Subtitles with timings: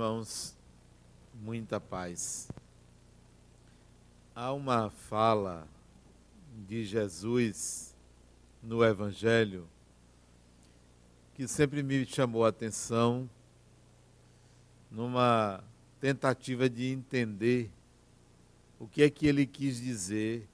[0.00, 0.56] irmãos,
[1.34, 2.48] muita paz.
[4.34, 5.68] Há uma fala
[6.66, 7.94] de Jesus
[8.62, 9.68] no Evangelho
[11.34, 13.28] que sempre me chamou a atenção
[14.90, 15.62] numa
[16.00, 17.70] tentativa de entender
[18.78, 20.48] o que é que ele quis dizer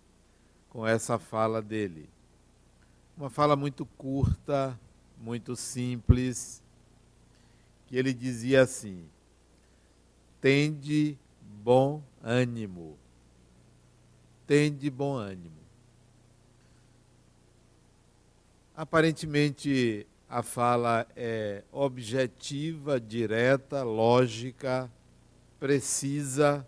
[0.68, 2.10] com essa fala dele.
[3.16, 4.76] Uma fala muito curta,
[5.16, 6.60] muito simples,
[7.86, 9.08] que ele dizia assim:
[10.40, 12.98] tende bom ânimo.
[14.46, 15.56] Tende bom ânimo.
[18.76, 24.90] Aparentemente, a fala é objetiva, direta, lógica,
[25.58, 26.66] precisa,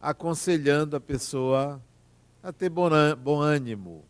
[0.00, 1.82] aconselhando a pessoa
[2.42, 4.04] a ter bom ânimo,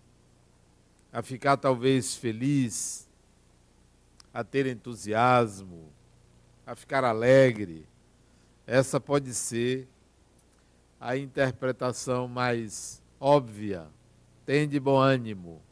[1.11, 3.09] a ficar talvez feliz,
[4.35, 5.96] a ter entusiasmo,
[6.67, 7.87] a ficar alegre.
[8.67, 9.87] Essa pode ser
[11.01, 13.87] a interpretação mais óbvia.
[14.45, 15.63] Tem de bom ânimo.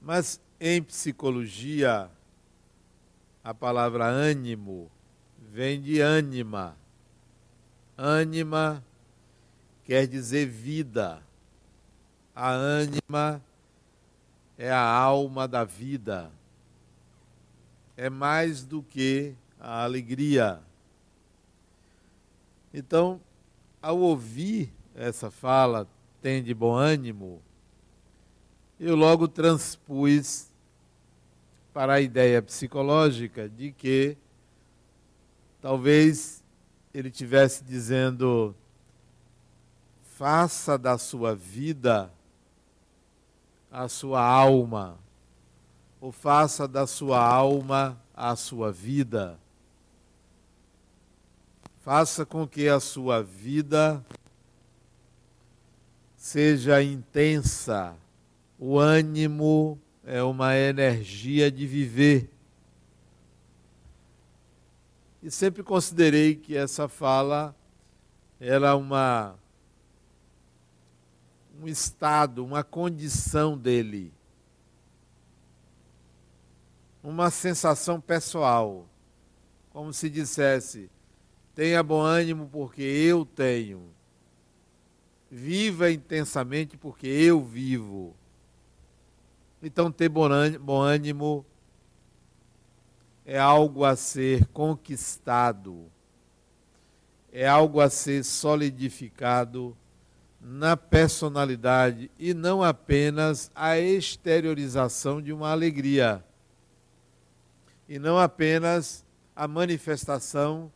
[0.00, 2.08] Mas em psicologia,
[3.42, 4.88] a palavra ânimo
[5.36, 6.76] vem de ânima.
[7.98, 8.84] Ânima
[9.84, 11.20] quer dizer vida.
[12.34, 13.42] A ânima
[14.56, 16.30] é a alma da vida
[18.00, 20.58] é mais do que a alegria.
[22.72, 23.20] Então,
[23.82, 25.86] ao ouvir essa fala,
[26.22, 27.42] tem de bom ânimo,
[28.80, 30.48] eu logo transpus
[31.74, 34.16] para a ideia psicológica de que
[35.60, 36.42] talvez
[36.94, 38.56] ele tivesse dizendo
[40.16, 42.10] faça da sua vida
[43.70, 44.98] a sua alma
[46.00, 49.38] ou faça da sua alma a sua vida.
[51.80, 54.04] Faça com que a sua vida
[56.16, 57.96] seja intensa.
[58.58, 62.30] O ânimo é uma energia de viver.
[65.22, 67.54] E sempre considerei que essa fala
[68.38, 69.34] era uma
[71.60, 74.10] um estado, uma condição dele
[77.02, 78.86] uma sensação pessoal,
[79.70, 80.90] como se dissesse:
[81.54, 83.82] tenha bom ânimo porque eu tenho,
[85.30, 88.14] viva intensamente porque eu vivo.
[89.62, 91.44] Então, ter bom ânimo
[93.26, 95.84] é algo a ser conquistado,
[97.30, 99.76] é algo a ser solidificado
[100.40, 106.24] na personalidade e não apenas a exteriorização de uma alegria
[107.90, 110.70] e não apenas a manifestação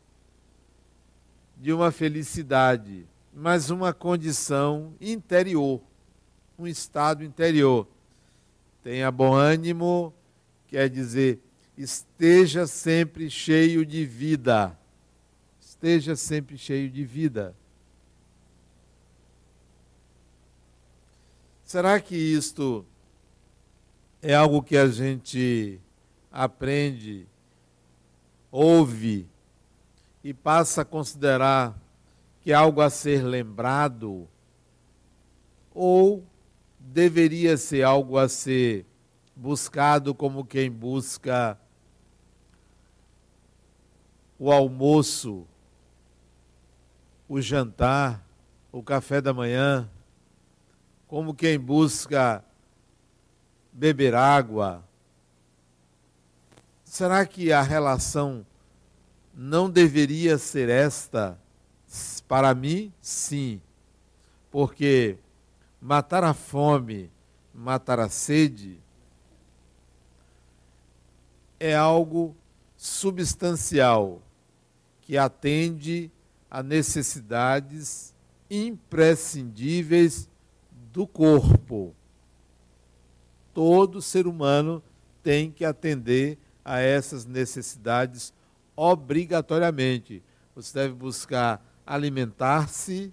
[1.57, 5.81] de uma felicidade, mas uma condição interior,
[6.59, 7.87] um estado interior.
[8.83, 10.13] Tenha bom ânimo,
[10.67, 11.41] quer dizer,
[11.79, 14.77] esteja sempre cheio de vida.
[15.61, 17.55] Esteja sempre cheio de vida.
[21.63, 22.85] Será que isto
[24.21, 25.81] é algo que a gente
[26.37, 27.29] aprende,
[28.51, 29.29] ouve
[30.25, 31.79] e passa a considerar
[32.41, 34.29] que é algo a ser lembrado,
[35.73, 36.25] ou
[36.81, 38.85] deveria ser algo a ser
[39.37, 41.57] buscado como quem busca
[44.37, 45.47] o almoço,
[47.29, 48.27] o jantar,
[48.73, 49.89] o café da manhã,
[51.07, 52.45] como quem busca
[53.73, 54.85] beber água,
[56.95, 58.47] Será que a relação
[59.35, 61.37] não deveria ser esta?
[62.29, 63.61] Para mim, sim.
[64.49, 65.19] Porque
[65.81, 67.11] matar a fome,
[67.53, 68.79] matar a sede,
[71.59, 72.33] é algo
[72.77, 74.23] substancial
[75.01, 76.13] que atende
[76.49, 78.15] a necessidades
[78.49, 80.29] imprescindíveis
[80.93, 81.93] do corpo.
[83.53, 84.81] Todo ser humano
[85.25, 88.33] tem que atender a essas necessidades
[88.77, 90.23] obrigatoriamente.
[90.55, 93.13] Você deve buscar alimentar-se,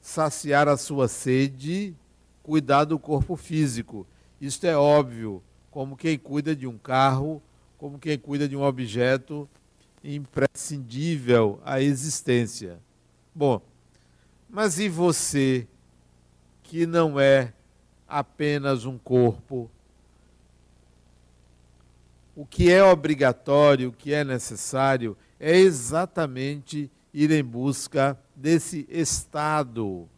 [0.00, 1.94] saciar a sua sede,
[2.42, 4.06] cuidar do corpo físico.
[4.40, 7.42] Isto é óbvio, como quem cuida de um carro,
[7.78, 9.48] como quem cuida de um objeto
[10.02, 12.78] imprescindível à existência.
[13.34, 13.60] Bom,
[14.48, 15.66] mas e você
[16.62, 17.52] que não é
[18.06, 19.70] apenas um corpo,
[22.36, 30.08] o que é obrigatório, o que é necessário, é exatamente ir em busca desse estado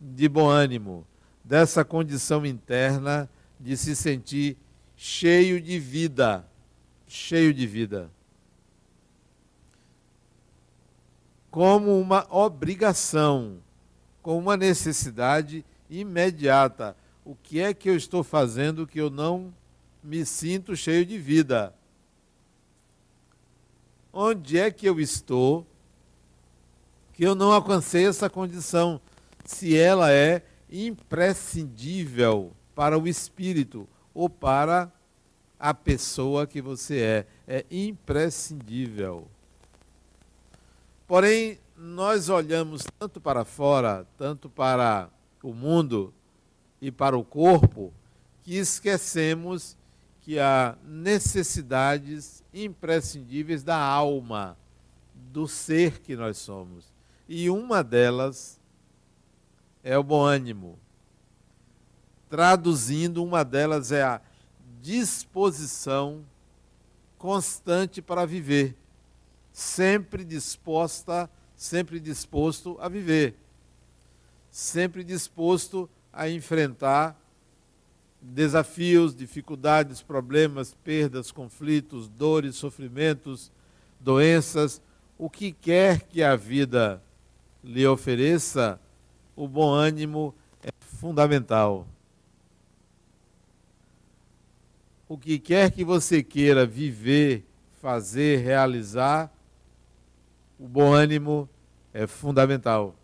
[0.00, 1.06] de bom ânimo,
[1.42, 3.28] dessa condição interna
[3.58, 4.56] de se sentir
[4.96, 6.46] cheio de vida,
[7.06, 8.10] cheio de vida.
[11.50, 13.58] Como uma obrigação,
[14.22, 16.96] como uma necessidade imediata.
[17.24, 19.52] O que é que eu estou fazendo que eu não
[20.04, 21.74] me sinto cheio de vida?
[24.12, 25.66] Onde é que eu estou
[27.14, 29.00] que eu não alcancei essa condição?
[29.44, 34.92] Se ela é imprescindível para o espírito ou para
[35.58, 37.26] a pessoa que você é.
[37.46, 39.28] É imprescindível.
[41.06, 45.08] Porém, nós olhamos tanto para fora, tanto para
[45.42, 46.12] o mundo
[46.80, 47.92] e para o corpo,
[48.42, 49.76] que esquecemos
[50.24, 54.56] que há necessidades imprescindíveis da alma,
[55.14, 56.90] do ser que nós somos.
[57.28, 58.58] E uma delas
[59.82, 60.78] é o bom ânimo.
[62.30, 64.18] Traduzindo, uma delas é a
[64.80, 66.24] disposição
[67.18, 68.74] constante para viver,
[69.52, 73.36] sempre disposta, sempre disposto a viver,
[74.50, 77.14] sempre disposto a enfrentar
[78.26, 83.52] desafios, dificuldades, problemas, perdas, conflitos, dores, sofrimentos,
[84.00, 84.80] doenças,
[85.18, 87.02] o que quer que a vida
[87.62, 88.80] lhe ofereça,
[89.36, 91.86] o bom ânimo é fundamental.
[95.06, 97.44] O que quer que você queira viver,
[97.80, 99.30] fazer, realizar,
[100.58, 101.48] o bom ânimo
[101.92, 102.96] é fundamental.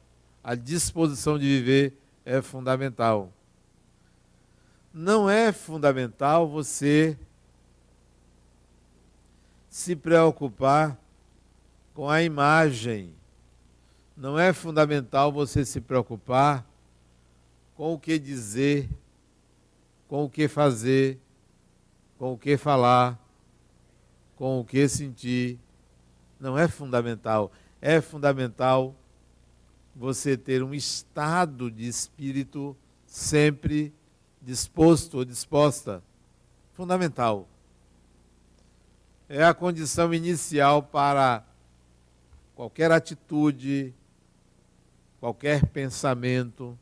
[0.42, 1.94] A disposição de viver
[2.24, 3.30] é fundamental.
[4.92, 7.16] Não é fundamental você
[9.68, 10.98] se preocupar
[11.94, 13.14] com a imagem
[14.20, 16.66] não é fundamental você se preocupar
[17.74, 18.86] com o que dizer,
[20.06, 21.18] com o que fazer,
[22.18, 23.18] com o que falar,
[24.36, 25.58] com o que sentir.
[26.38, 27.50] Não é fundamental.
[27.80, 28.94] É fundamental
[29.96, 32.76] você ter um estado de espírito
[33.06, 33.90] sempre
[34.40, 36.02] disposto ou disposta.
[36.72, 37.46] Fundamental.
[39.28, 41.44] É a condição inicial para
[42.54, 43.94] qualquer atitude,
[45.20, 46.76] qualquer pensamento.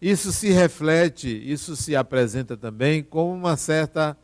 [0.00, 4.16] Isso se reflete, isso se apresenta também como uma certa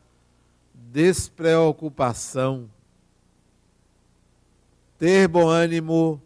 [0.72, 2.70] despreocupação.
[4.98, 6.22] Ter bom ânimo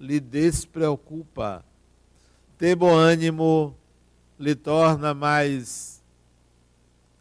[0.00, 1.64] lhe despreocupa.
[2.58, 3.76] Ter bom ânimo
[4.38, 6.02] lhe torna mais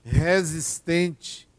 [0.03, 1.49] resistente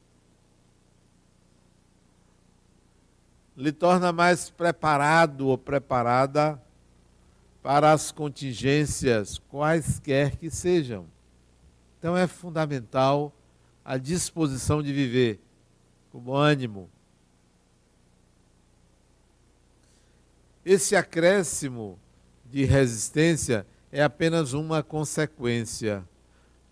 [3.56, 6.61] lhe torna mais preparado ou preparada
[7.62, 11.06] para as contingências, quaisquer que sejam.
[11.99, 13.33] Então é fundamental
[13.85, 15.41] a disposição de viver
[16.11, 16.91] com bom ânimo.
[20.65, 21.99] Esse acréscimo
[22.44, 26.05] de resistência é apenas uma consequência,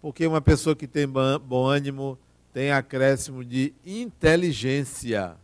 [0.00, 2.18] porque uma pessoa que tem bom ânimo
[2.52, 5.36] tem acréscimo de inteligência.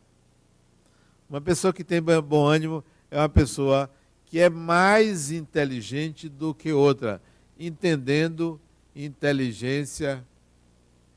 [1.31, 3.89] Uma pessoa que tem bom ânimo é uma pessoa
[4.25, 7.23] que é mais inteligente do que outra,
[7.57, 8.61] entendendo
[8.93, 10.27] inteligência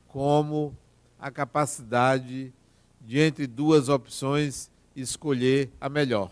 [0.06, 0.78] como
[1.18, 2.52] a capacidade
[3.00, 6.30] de, entre duas opções, escolher a melhor.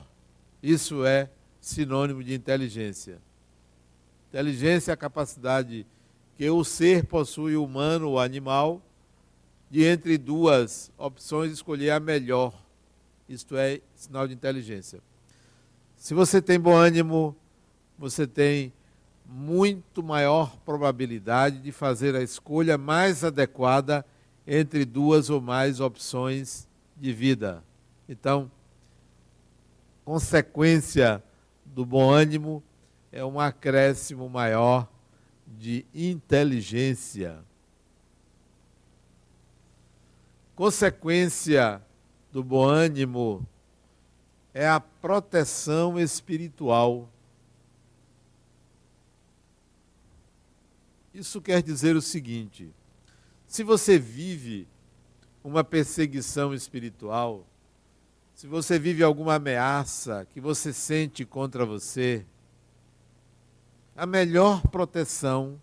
[0.63, 1.29] Isso é
[1.61, 3.19] sinônimo de inteligência.
[4.31, 5.87] Inteligência é a capacidade
[6.39, 8.81] que o ser possui, humano ou animal,
[9.71, 12.53] de entre duas opções escolher a melhor
[13.31, 15.01] isto é sinal de inteligência.
[15.97, 17.37] Se você tem bom ânimo,
[17.97, 18.73] você tem
[19.25, 24.05] muito maior probabilidade de fazer a escolha mais adequada
[24.45, 27.63] entre duas ou mais opções de vida.
[28.09, 28.51] Então,
[30.05, 31.23] consequência
[31.65, 32.61] do bom ânimo
[33.13, 34.89] é um acréscimo maior
[35.47, 37.45] de inteligência.
[40.55, 41.83] Consequência
[42.31, 43.47] do bom ânimo
[44.55, 47.09] é a proteção espiritual.
[51.13, 52.71] Isso quer dizer o seguinte:
[53.47, 54.69] se você vive
[55.43, 57.47] uma perseguição espiritual,
[58.35, 62.25] se você vive alguma ameaça que você sente contra você,
[64.01, 65.61] a melhor proteção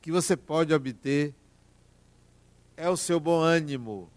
[0.00, 1.34] que você pode obter
[2.74, 4.08] é o seu bom ânimo,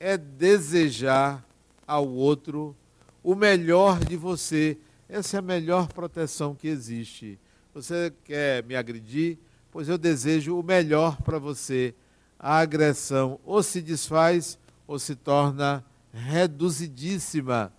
[0.00, 1.44] é desejar
[1.86, 2.74] ao outro
[3.22, 4.78] o melhor de você.
[5.06, 7.38] Essa é a melhor proteção que existe.
[7.74, 9.36] Você quer me agredir?
[9.70, 11.94] Pois eu desejo o melhor para você.
[12.38, 17.70] A agressão ou se desfaz ou se torna reduzidíssima,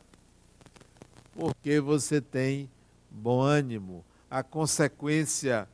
[1.33, 2.69] porque você tem
[3.13, 4.03] bom ânimo.
[4.29, 5.69] A consequência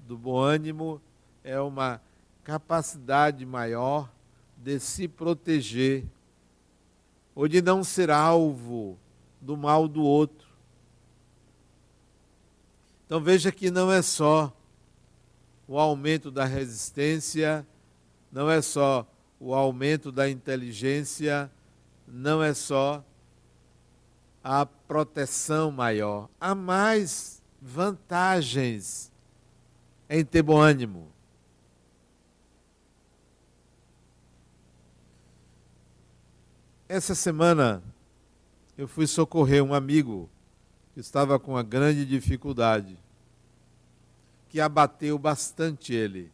[0.00, 1.00] do bom ânimo
[1.44, 2.00] é uma
[2.42, 4.10] capacidade maior
[4.56, 6.04] de se proteger
[7.34, 8.98] ou de não ser alvo
[9.40, 10.48] do mal do outro.
[13.06, 14.52] Então veja que não é só
[15.66, 17.66] o aumento da resistência,
[18.30, 19.06] não é só
[19.38, 21.50] o aumento da inteligência,
[22.06, 23.04] não é só
[24.42, 26.28] a proteção maior.
[26.40, 29.12] Há mais vantagens
[30.08, 31.08] em ter bom ânimo.
[36.88, 37.82] Essa semana
[38.76, 40.28] eu fui socorrer um amigo
[40.92, 42.98] que estava com uma grande dificuldade,
[44.48, 46.32] que abateu bastante ele,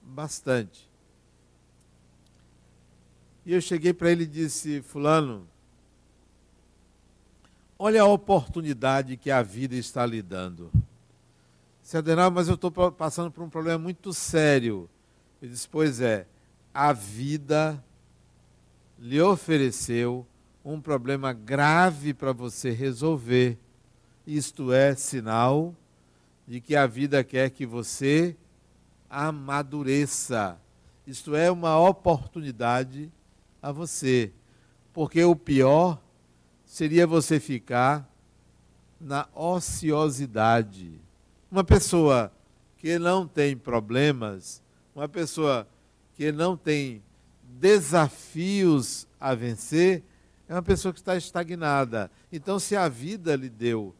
[0.00, 0.88] bastante.
[3.44, 5.48] E eu cheguei para ele e disse: Fulano,
[7.78, 10.70] olha a oportunidade que a vida está lhe dando.
[11.82, 14.90] Se Adenal, mas eu estou passando por um problema muito sério.
[15.40, 16.26] Ele disse: Pois é,
[16.74, 17.82] a vida
[18.98, 20.26] lhe ofereceu
[20.64, 23.56] um problema grave para você resolver.
[24.26, 25.74] Isto é sinal
[26.46, 28.36] de que a vida quer que você
[29.08, 30.60] amadureça.
[31.06, 33.10] Isto é uma oportunidade
[33.62, 34.30] a você.
[34.92, 35.98] Porque o pior
[36.68, 38.06] seria você ficar
[39.00, 41.00] na ociosidade.
[41.50, 42.30] Uma pessoa
[42.76, 44.62] que não tem problemas,
[44.94, 45.66] uma pessoa
[46.14, 47.02] que não tem
[47.42, 50.04] desafios a vencer,
[50.46, 52.10] é uma pessoa que está estagnada.
[52.30, 53.94] Então, se a vida lhe deu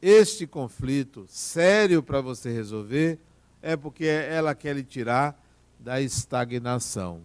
[0.00, 3.18] este conflito sério para você resolver,
[3.60, 5.38] é porque ela quer lhe tirar
[5.78, 7.20] da estagnação.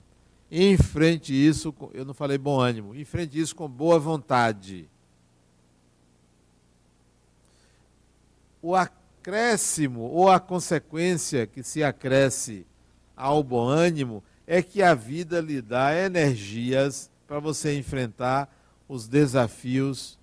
[0.52, 4.90] Enfrente isso, eu não falei bom ânimo, enfrente isso com boa vontade.
[8.62, 12.66] O acréscimo ou a consequência que se acresce
[13.16, 18.52] ao bom ânimo é que a vida lhe dá energias para você enfrentar
[18.88, 20.18] os desafios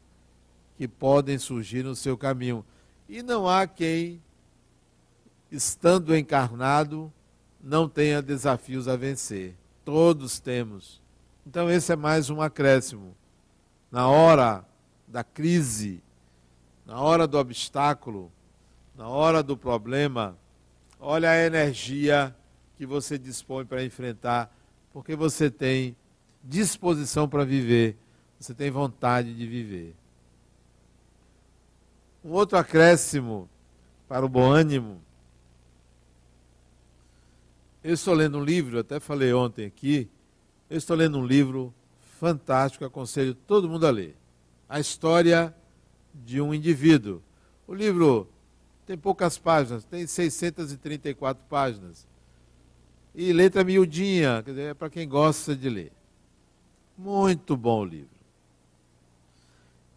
[0.76, 2.64] que podem surgir no seu caminho.
[3.09, 4.21] E não há quem,
[5.52, 7.12] estando encarnado,
[7.62, 9.54] não tenha desafios a vencer.
[9.86, 11.00] Todos temos.
[11.46, 13.16] Então, esse é mais um acréscimo.
[13.88, 14.64] Na hora
[15.06, 16.02] da crise,
[16.84, 18.32] na hora do obstáculo,
[18.96, 20.36] na hora do problema,
[20.98, 22.34] olha a energia
[22.76, 24.52] que você dispõe para enfrentar,
[24.92, 25.96] porque você tem
[26.42, 27.96] disposição para viver,
[28.40, 29.94] você tem vontade de viver.
[32.24, 33.48] Um outro acréscimo
[34.08, 35.00] para o bom ânimo
[37.86, 40.08] eu estou lendo um livro, até falei ontem aqui,
[40.68, 41.72] eu estou lendo um livro
[42.18, 44.16] fantástico, aconselho todo mundo a ler.
[44.68, 45.54] A história
[46.12, 47.22] de um indivíduo.
[47.64, 48.28] O livro
[48.84, 52.04] tem poucas páginas, tem 634 páginas.
[53.14, 55.92] E letra miudinha, quer dizer, é para quem gosta de ler.
[56.98, 58.08] Muito bom o livro.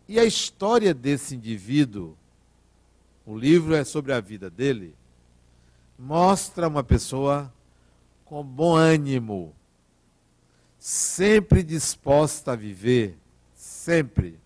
[0.07, 2.15] E a história desse indivíduo,
[3.25, 4.93] o livro é sobre a vida dele,
[5.97, 7.51] mostra uma pessoa
[8.29, 9.55] com bom ânimo,
[10.77, 13.17] sempre disposta a viver,
[13.55, 14.39] sempre.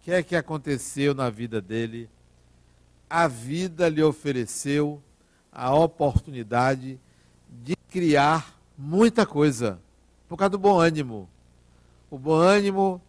[0.00, 2.08] O que é que aconteceu na vida dele?
[3.10, 5.02] A vida lhe ofereceu
[5.52, 6.98] a oportunidade
[7.62, 9.78] de criar muita coisa,
[10.26, 11.28] por causa do bom ânimo.
[12.10, 13.02] O bom ânimo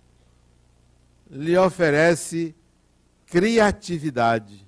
[1.29, 2.53] lhe oferece
[3.27, 4.67] criatividade.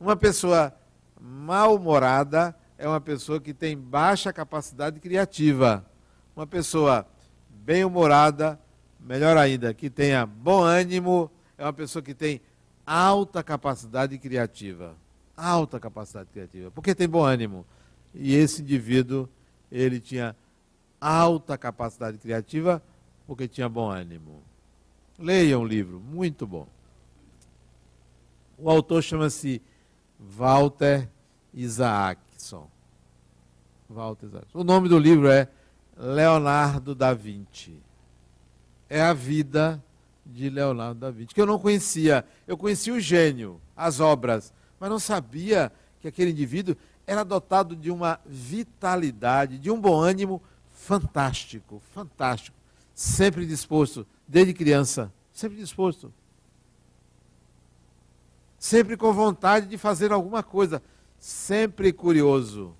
[0.00, 0.74] Uma pessoa
[1.20, 5.84] mal-humorada é uma pessoa que tem baixa capacidade criativa.
[6.34, 7.06] Uma pessoa
[7.50, 8.58] bem-humorada,
[8.98, 12.40] melhor ainda, que tenha bom ânimo, é uma pessoa que tem
[12.86, 14.96] alta capacidade criativa.
[15.36, 16.70] Alta capacidade criativa.
[16.70, 17.66] Porque tem bom ânimo.
[18.14, 19.28] E esse indivíduo,
[19.70, 20.34] ele tinha
[20.98, 22.82] alta capacidade criativa
[23.26, 24.42] porque tinha bom ânimo.
[25.18, 26.66] Leiam o livro, muito bom.
[28.56, 29.60] O autor chama-se
[30.18, 31.06] Walter
[31.52, 32.29] Isaac.
[33.88, 34.28] Walter.
[34.54, 35.48] O nome do livro é
[35.96, 37.76] Leonardo da Vinci.
[38.88, 39.82] É a vida
[40.24, 42.24] de Leonardo da Vinci, que eu não conhecia.
[42.46, 47.90] Eu conhecia o gênio, as obras, mas não sabia que aquele indivíduo era dotado de
[47.90, 52.56] uma vitalidade, de um bom ânimo fantástico, fantástico.
[52.94, 56.12] Sempre disposto, desde criança, sempre disposto.
[58.58, 60.82] Sempre com vontade de fazer alguma coisa,
[61.20, 62.74] sempre curioso.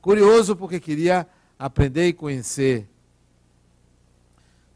[0.00, 1.28] Curioso porque queria
[1.58, 2.88] aprender e conhecer.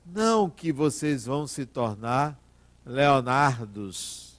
[0.04, 2.38] Não que vocês vão se tornar
[2.84, 4.36] Leonardos,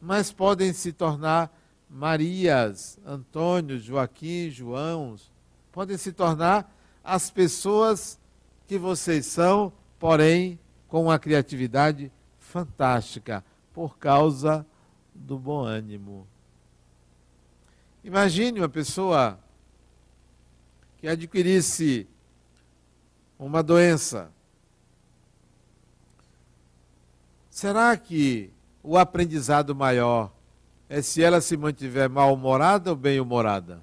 [0.00, 1.52] mas podem se tornar
[1.90, 5.16] Marias, Antônio, Joaquim, João,
[5.72, 8.20] podem se tornar as pessoas
[8.66, 14.64] que vocês são, porém com uma criatividade fantástica, por causa
[15.14, 16.28] do bom ânimo.
[18.04, 19.40] Imagine uma pessoa
[20.98, 22.06] que adquirisse
[23.38, 24.30] uma doença.
[27.48, 28.50] Será que
[28.82, 30.30] o aprendizado maior
[30.86, 33.80] é se ela se mantiver mal-humorada ou bem-humorada?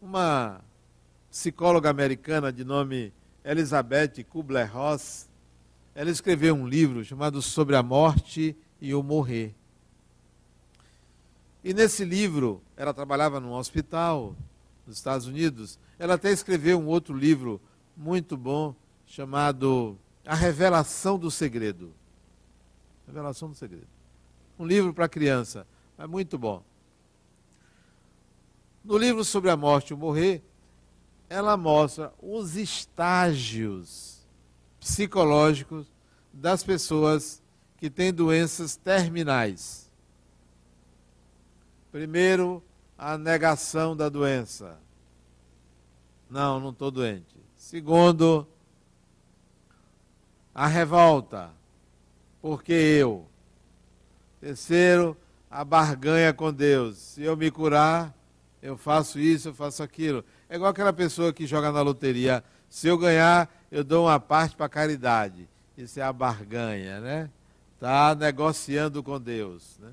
[0.00, 0.60] Uma
[1.28, 3.12] psicóloga americana de nome
[3.44, 5.28] Elizabeth Kubler-Ross,
[5.92, 9.57] ela escreveu um livro chamado Sobre a Morte e o Morrer.
[11.62, 14.36] E nesse livro, ela trabalhava num hospital
[14.86, 15.78] nos Estados Unidos.
[15.98, 17.60] Ela até escreveu um outro livro
[17.96, 18.74] muito bom
[19.06, 21.92] chamado A Revelação do Segredo.
[23.06, 23.88] Revelação do Segredo.
[24.58, 26.62] Um livro para criança, mas muito bom.
[28.84, 30.42] No livro sobre a morte e o morrer,
[31.28, 34.26] ela mostra os estágios
[34.80, 35.86] psicológicos
[36.32, 37.42] das pessoas
[37.76, 39.87] que têm doenças terminais.
[41.98, 42.62] Primeiro,
[42.96, 44.78] a negação da doença.
[46.30, 47.34] Não, não estou doente.
[47.56, 48.46] Segundo,
[50.54, 51.50] a revolta.
[52.40, 53.26] Porque eu.
[54.40, 55.16] Terceiro,
[55.50, 56.98] a barganha com Deus.
[56.98, 58.14] Se eu me curar,
[58.62, 60.24] eu faço isso, eu faço aquilo.
[60.48, 62.44] É igual aquela pessoa que joga na loteria.
[62.70, 65.48] Se eu ganhar, eu dou uma parte para caridade.
[65.76, 67.28] Isso é a barganha, né?
[67.74, 69.76] Está negociando com Deus.
[69.80, 69.90] Né?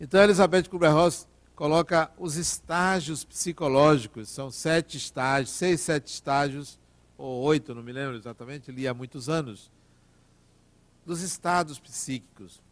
[0.00, 6.78] Então, Elizabeth Kubler-Ross coloca os estágios psicológicos, são sete estágios, seis, sete estágios,
[7.18, 9.70] ou oito, não me lembro exatamente, li há muitos anos,
[11.04, 12.62] dos estados psíquicos.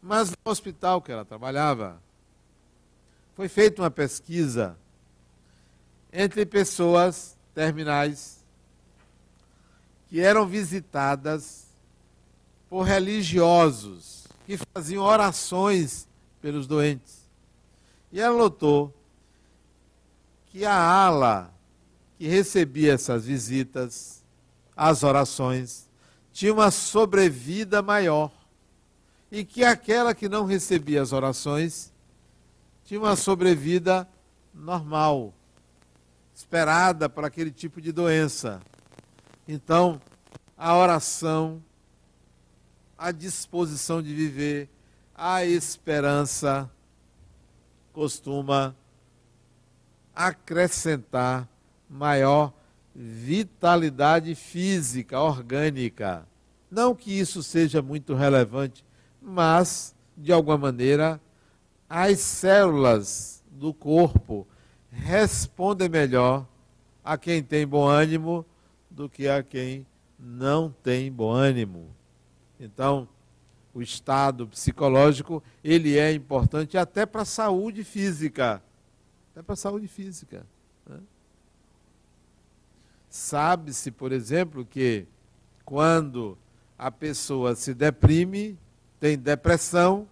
[0.00, 2.00] Mas no hospital que ela trabalhava,
[3.34, 4.78] foi feita uma pesquisa
[6.12, 8.44] entre pessoas terminais
[10.06, 11.66] que eram visitadas
[12.68, 16.08] por religiosos que faziam orações
[16.40, 17.28] pelos doentes.
[18.12, 18.94] E ela notou
[20.46, 21.52] que a ala
[22.18, 24.22] que recebia essas visitas,
[24.76, 25.88] as orações,
[26.32, 28.30] tinha uma sobrevida maior.
[29.32, 31.92] E que aquela que não recebia as orações
[32.84, 34.08] tinha uma sobrevida
[34.52, 35.32] normal,
[36.34, 38.60] esperada para aquele tipo de doença.
[39.46, 40.00] Então,
[40.58, 41.62] a oração,
[42.98, 44.68] a disposição de viver,
[45.22, 46.70] a esperança
[47.92, 48.74] costuma
[50.16, 51.46] acrescentar
[51.90, 52.54] maior
[52.94, 56.26] vitalidade física, orgânica.
[56.70, 58.82] Não que isso seja muito relevante,
[59.20, 61.20] mas, de alguma maneira,
[61.86, 64.48] as células do corpo
[64.90, 66.46] respondem melhor
[67.04, 68.46] a quem tem bom ânimo
[68.88, 69.86] do que a quem
[70.18, 71.88] não tem bom ânimo.
[72.58, 73.06] Então,
[73.72, 78.62] o estado psicológico, ele é importante até para a saúde física.
[79.32, 80.44] Até para a saúde física.
[80.86, 80.98] Né?
[83.08, 85.06] Sabe-se, por exemplo, que
[85.64, 86.36] quando
[86.76, 88.58] a pessoa se deprime,
[88.98, 90.08] tem depressão,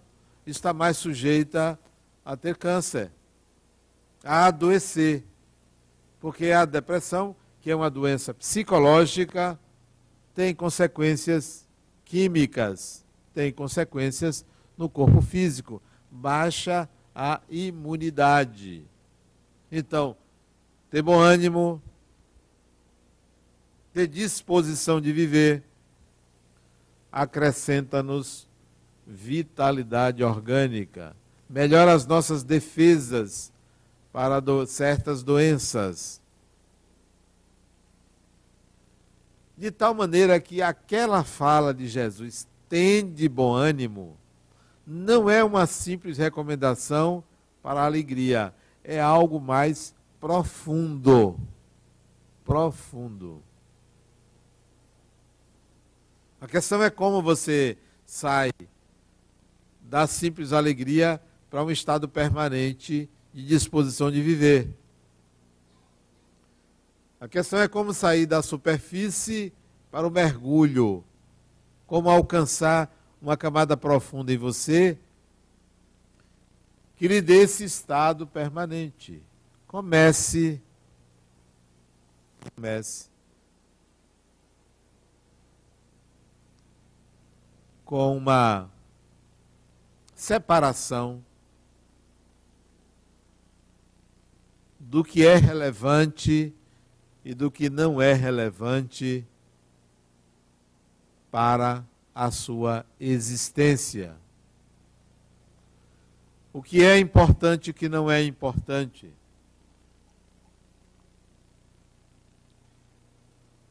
[0.47, 1.79] está mais sujeita
[2.25, 3.11] a ter câncer,
[4.23, 5.25] a adoecer.
[6.21, 9.59] Porque a depressão, que é uma doença psicológica,
[10.35, 11.67] tem consequências
[12.05, 13.05] químicas
[13.39, 14.45] tem consequências
[14.77, 18.85] no corpo físico, baixa a imunidade.
[19.71, 20.17] Então,
[20.91, 21.81] ter bom ânimo,
[23.93, 25.63] ter disposição de viver,
[27.13, 28.49] acrescenta-nos
[29.07, 31.15] vitalidade orgânica,
[31.49, 33.53] melhora as nossas defesas
[34.13, 36.21] para do, certas doenças.
[39.57, 44.17] De tal maneira que aquela fala de Jesus tende bom ânimo,
[44.87, 47.23] não é uma simples recomendação
[47.63, 51.39] para a alegria, é algo mais profundo.
[52.45, 53.43] Profundo.
[56.41, 57.77] A questão é como você
[58.07, 58.51] sai
[59.83, 64.69] da simples alegria para um estado permanente de disposição de viver.
[67.21, 69.53] A questão é como sair da superfície
[69.91, 71.05] para o mergulho,
[71.89, 74.97] como alcançar uma camada profunda em você
[76.97, 79.23] que lhe dê esse estado permanente.
[79.67, 80.61] Comece.
[82.55, 83.09] Comece.
[87.85, 88.71] Com uma
[90.15, 91.25] separação
[94.79, 96.53] do que é relevante
[97.25, 99.27] e do que não é relevante
[101.39, 104.17] para a sua existência.
[106.53, 109.09] O que é importante e o que não é importante.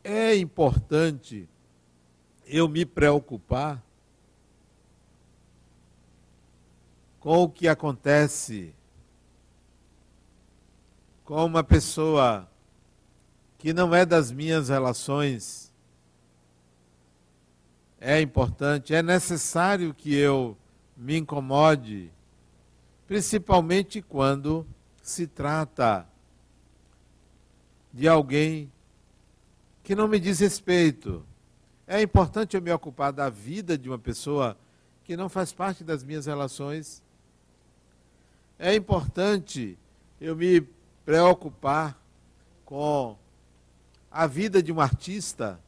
[0.02, 1.50] É importante
[2.46, 3.84] eu me preocupar
[7.20, 8.74] com o que acontece
[11.26, 12.50] com uma pessoa
[13.58, 15.67] que não é das minhas relações,
[18.00, 20.58] é importante, é necessário que eu
[20.96, 22.12] me incomode,
[23.08, 24.66] principalmente quando
[25.02, 26.08] se trata
[27.92, 28.72] de alguém
[29.84, 31.26] que não me diz respeito.
[31.88, 34.58] É importante eu me ocupar da vida de uma pessoa
[35.04, 37.02] que não faz parte das minhas relações.
[38.60, 39.78] É importante
[40.20, 40.62] eu me
[41.06, 41.98] preocupar
[42.66, 43.18] com
[44.12, 45.60] a vida de um artista,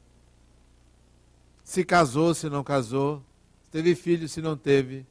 [1.70, 3.24] se casou, se não casou,
[3.64, 5.06] se teve filho, se não teve,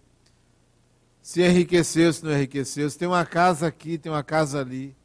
[1.22, 4.96] se enriqueceu, se não enriqueceu, se tem uma casa aqui, tem uma casa ali.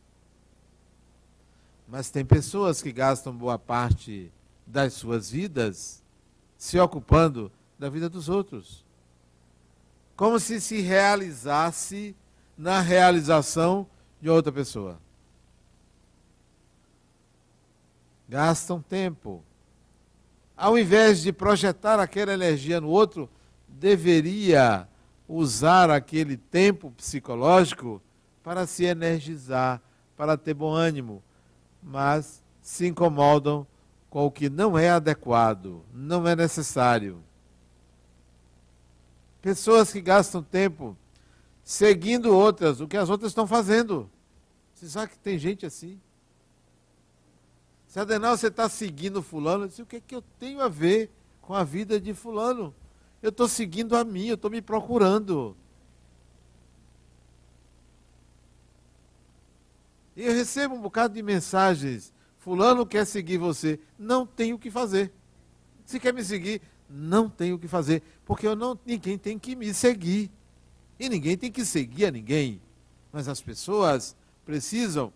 [1.88, 4.32] Mas tem pessoas que gastam boa parte
[4.66, 6.02] das suas vidas
[6.58, 8.84] se ocupando da vida dos outros.
[10.16, 12.16] Como se se realizasse
[12.58, 13.86] na realização
[14.20, 15.00] de outra pessoa.
[18.28, 19.44] gastam tempo.
[20.63, 23.30] Ao invés de projetar aquela energia no outro,
[23.67, 24.88] deveria
[25.28, 28.02] usar aquele tempo psicológico
[28.41, 29.82] para se energizar,
[30.15, 31.21] para ter bom ânimo,
[31.82, 33.67] mas se incomodam
[34.10, 37.21] com o que não é adequado, não é necessário.
[39.41, 40.95] Pessoas que gastam tempo
[41.62, 44.10] seguindo outras, o que as outras estão fazendo.
[44.73, 45.99] Você sabe que tem gente assim?
[47.93, 50.67] Se Adenal, você está seguindo fulano, eu disse, o que, é que eu tenho a
[50.67, 52.73] ver com a vida de fulano?
[53.21, 55.56] Eu estou seguindo a mim, eu estou me procurando.
[60.15, 62.12] E eu recebo um bocado de mensagens.
[62.39, 63.79] Fulano quer seguir você.
[63.99, 65.13] Não tenho o que fazer.
[65.86, 68.01] Se quer me seguir, não tenho o que fazer.
[68.25, 70.32] Porque eu não, ninguém tem que me seguir.
[70.99, 72.60] E ninguém tem que seguir a ninguém.
[73.12, 75.13] Mas as pessoas precisam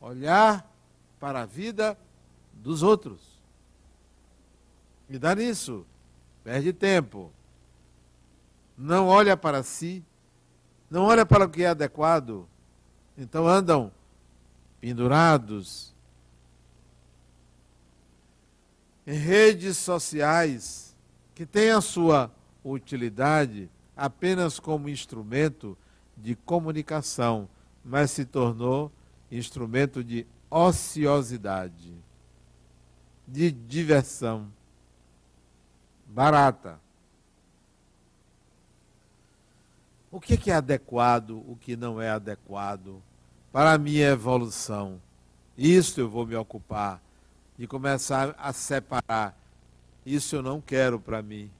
[0.00, 0.69] olhar
[1.20, 1.96] para a vida
[2.54, 3.20] dos outros.
[5.08, 5.86] E dá nisso,
[6.42, 7.30] perde tempo.
[8.76, 10.02] Não olha para si,
[10.90, 12.48] não olha para o que é adequado.
[13.18, 13.92] Então andam
[14.80, 15.94] pendurados
[19.06, 20.96] em redes sociais
[21.34, 22.30] que têm a sua
[22.64, 25.76] utilidade apenas como instrumento
[26.16, 27.48] de comunicação,
[27.84, 28.90] mas se tornou
[29.30, 31.94] instrumento de ociosidade,
[33.26, 34.50] de diversão
[36.06, 36.80] barata.
[40.10, 43.00] O que é adequado, o que não é adequado
[43.52, 45.00] para a minha evolução?
[45.56, 47.00] Isso eu vou me ocupar
[47.56, 49.38] de começar a separar.
[50.04, 51.50] Isso eu não quero para mim.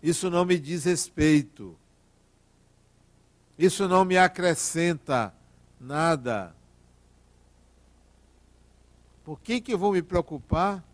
[0.00, 1.76] Isso não me diz respeito.
[3.58, 5.34] Isso não me acrescenta
[5.80, 6.54] nada.
[9.24, 10.84] Por que, que eu vou me preocupar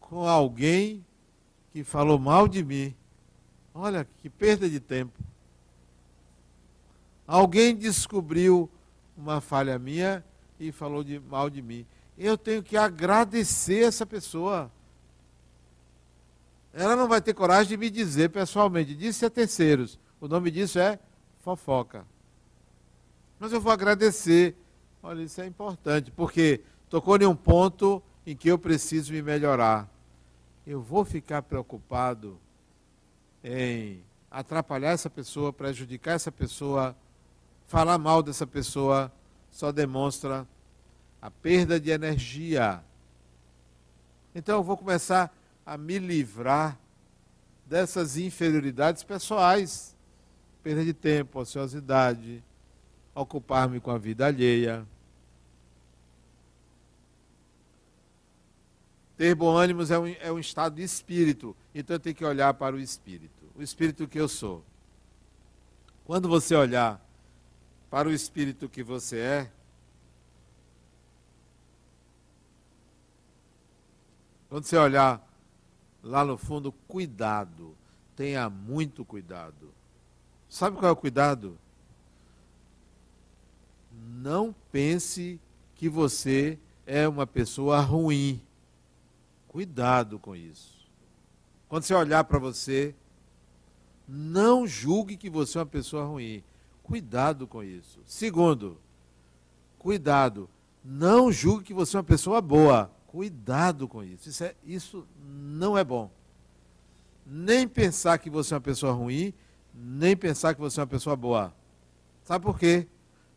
[0.00, 1.04] com alguém
[1.72, 2.94] que falou mal de mim?
[3.74, 5.18] Olha que perda de tempo.
[7.26, 8.70] Alguém descobriu
[9.16, 10.24] uma falha minha
[10.58, 11.86] e falou de, mal de mim.
[12.16, 14.70] Eu tenho que agradecer essa pessoa.
[16.72, 18.94] Ela não vai ter coragem de me dizer pessoalmente.
[18.94, 19.98] Disse a terceiros.
[20.20, 20.98] O nome disso é
[21.40, 22.06] fofoca.
[23.38, 24.56] Mas eu vou agradecer
[25.06, 29.86] Olha, isso é importante, porque tocou em um ponto em que eu preciso me melhorar.
[30.66, 32.40] Eu vou ficar preocupado
[33.44, 36.96] em atrapalhar essa pessoa, prejudicar essa pessoa,
[37.66, 39.12] falar mal dessa pessoa,
[39.50, 40.48] só demonstra
[41.20, 42.82] a perda de energia.
[44.34, 45.36] Então eu vou começar
[45.66, 46.78] a me livrar
[47.66, 49.94] dessas inferioridades pessoais.
[50.62, 52.42] Perda de tempo, ociosidade,
[53.14, 54.86] ocupar-me com a vida alheia.
[59.16, 62.74] Ter bom ânimo é um, é um estado de espírito, então tenho que olhar para
[62.74, 64.64] o espírito, o espírito que eu sou.
[66.04, 67.00] Quando você olhar
[67.88, 69.52] para o espírito que você é,
[74.48, 75.24] quando você olhar
[76.02, 77.74] lá no fundo, cuidado,
[78.16, 79.72] tenha muito cuidado.
[80.48, 81.58] Sabe qual é o cuidado?
[83.92, 85.40] Não pense
[85.74, 88.40] que você é uma pessoa ruim.
[89.54, 90.84] Cuidado com isso.
[91.68, 92.92] Quando você olhar para você,
[94.08, 96.42] não julgue que você é uma pessoa ruim.
[96.82, 98.00] Cuidado com isso.
[98.04, 98.76] Segundo,
[99.78, 100.50] cuidado.
[100.84, 102.90] Não julgue que você é uma pessoa boa.
[103.06, 104.28] Cuidado com isso.
[104.28, 106.10] Isso, é, isso não é bom.
[107.24, 109.32] Nem pensar que você é uma pessoa ruim,
[109.72, 111.54] nem pensar que você é uma pessoa boa.
[112.24, 112.88] Sabe por quê?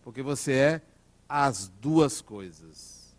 [0.04, 0.82] Porque você é
[1.30, 3.16] as duas coisas.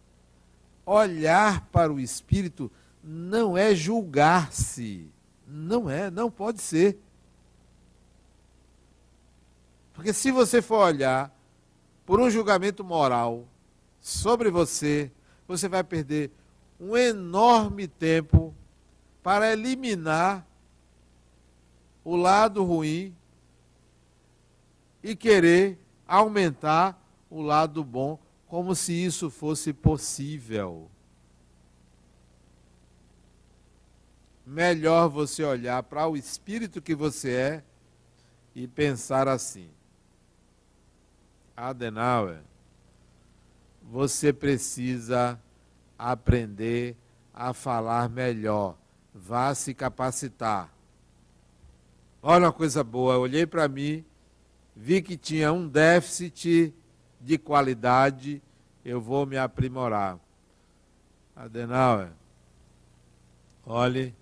[0.84, 2.68] Olhar para o espírito
[3.10, 5.10] não é julgar-se.
[5.46, 7.00] Não é, não pode ser.
[9.94, 11.34] Porque se você for olhar
[12.04, 13.48] por um julgamento moral
[13.98, 15.10] sobre você,
[15.46, 16.30] você vai perder
[16.78, 18.54] um enorme tempo
[19.22, 20.46] para eliminar
[22.04, 23.16] o lado ruim
[25.02, 30.90] e querer aumentar o lado bom, como se isso fosse possível.
[34.48, 37.64] Melhor você olhar para o espírito que você é
[38.54, 39.68] e pensar assim:
[41.54, 42.40] Adenauer,
[43.82, 45.38] você precisa
[45.98, 46.96] aprender
[47.34, 48.76] a falar melhor,
[49.14, 50.72] vá se capacitar.
[52.22, 54.02] Olha uma coisa boa, eu olhei para mim,
[54.74, 56.74] vi que tinha um déficit
[57.20, 58.42] de qualidade,
[58.82, 60.18] eu vou me aprimorar.
[61.36, 62.10] Adenauer,
[63.64, 64.17] olhe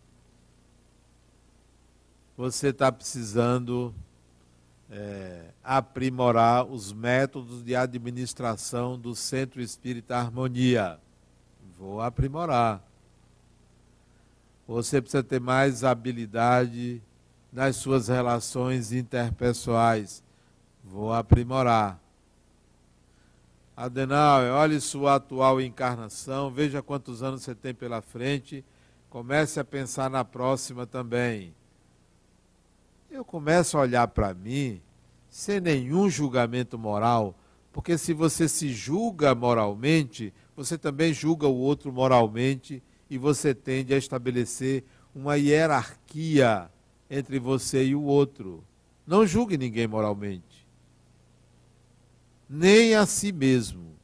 [2.37, 3.94] você está precisando
[4.90, 11.01] é, aprimorar os métodos de administração do Centro Espírita Harmonia.
[11.79, 12.83] Vou aprimorar.
[14.68, 17.01] Você precisa ter mais habilidade
[17.51, 20.22] nas suas relações interpessoais.
[20.85, 21.99] Vou aprimorar.
[23.75, 28.64] Adenauer, olhe sua atual encarnação, veja quantos anos você tem pela frente,
[29.11, 31.55] comece a pensar na próxima também
[33.11, 34.81] eu começo a olhar para mim
[35.29, 37.38] sem nenhum julgamento moral,
[37.73, 43.92] porque se você se julga moralmente, você também julga o outro moralmente e você tende
[43.92, 46.71] a estabelecer uma hierarquia
[47.11, 48.64] entre você e o outro.
[49.07, 50.66] Não julgue ninguém moralmente,
[52.49, 53.95] nem a si mesmo.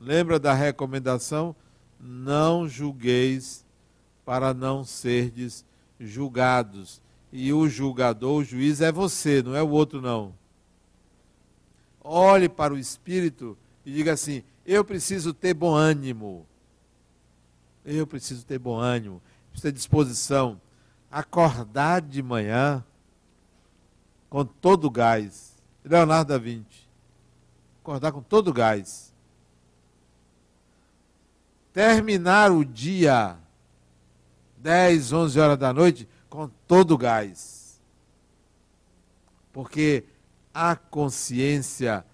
[0.00, 1.54] Lembra da recomendação?
[2.00, 3.66] Não julgueis
[4.24, 5.64] para não serdes
[5.98, 7.00] julgados.
[7.32, 10.34] E o julgador, o juiz é você, não é o outro não.
[12.00, 16.46] Olhe para o espírito e diga assim: eu preciso ter bom ânimo.
[17.84, 20.60] Eu preciso ter bom ânimo, preciso ter disposição.
[21.10, 22.84] Acordar de manhã
[24.28, 25.56] com todo o gás.
[25.82, 26.86] Leonardo da Vinci.
[27.80, 29.10] Acordar com todo o gás.
[31.72, 33.38] Terminar o dia
[34.60, 37.80] 10, 11 horas da noite, com todo o gás.
[39.52, 40.04] Porque
[40.52, 42.04] a consciência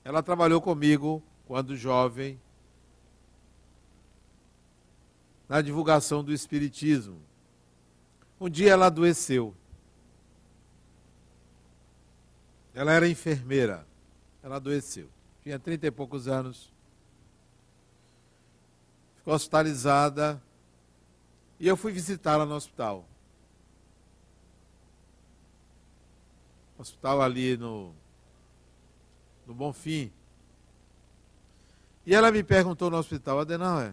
[0.04, 2.40] Ela trabalhou comigo quando jovem
[5.48, 7.20] na divulgação do Espiritismo.
[8.40, 9.54] Um dia ela adoeceu.
[12.74, 13.86] Ela era enfermeira.
[14.42, 15.08] Ela adoeceu.
[15.42, 16.70] Tinha trinta e poucos anos.
[19.18, 20.42] Ficou hospitalizada.
[21.58, 23.06] E eu fui visitá-la no hospital.
[26.76, 27.94] Hospital ali no,
[29.46, 30.12] no Bonfim.
[32.06, 33.92] E ela me perguntou no hospital, Adenauer,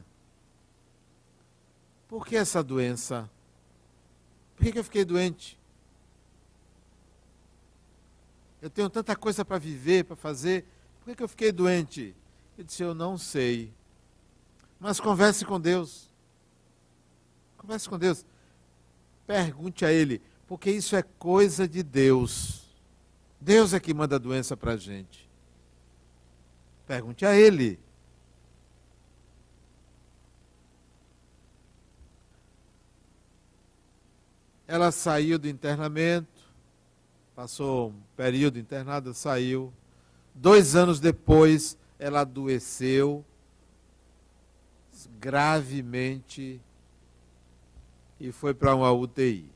[2.07, 3.27] por que essa doença?
[4.55, 5.59] Por que, eu fiquei doente?
[8.61, 10.63] Eu tenho tanta coisa para viver, para fazer.
[11.03, 12.15] Por que, eu fiquei doente?
[12.55, 13.73] Ele disse: Eu não sei.
[14.79, 16.07] Mas converse com Deus.
[17.57, 18.23] Converse com Deus.
[19.25, 22.63] Pergunte a Ele, porque isso é coisa de Deus.
[23.41, 25.27] Deus é que manda a doença para a gente.
[26.85, 27.79] Pergunte a Ele.
[34.67, 36.27] Ela saiu do internamento,
[37.35, 39.73] passou um período internada, saiu.
[40.33, 43.25] Dois anos depois, ela adoeceu
[45.19, 46.61] gravemente
[48.19, 49.49] e foi para uma UTI.